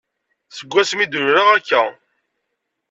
[0.57, 1.81] Deg wasmi d-luleɣ akka.